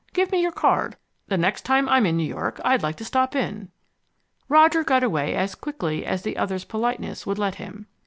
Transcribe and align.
Give 0.13 0.31
me 0.31 0.41
your 0.41 0.51
card. 0.51 0.97
The 1.27 1.37
next 1.37 1.61
time 1.63 1.87
I'm 1.87 2.07
in 2.07 2.17
New 2.17 2.25
York 2.27 2.59
I'd 2.65 2.81
like 2.81 2.95
to 2.95 3.05
stop 3.05 3.35
in." 3.35 3.69
Roger 4.49 4.83
got 4.83 5.03
away 5.03 5.35
as 5.35 5.53
quickly 5.53 6.07
as 6.07 6.23
the 6.23 6.37
other's 6.37 6.65
politeness 6.65 7.27
would 7.27 7.37
let 7.37 7.53
him. 7.61 7.85